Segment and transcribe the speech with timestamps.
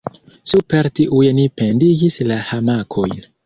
[0.53, 3.19] Super tiuj ni pendigis la hamakojn.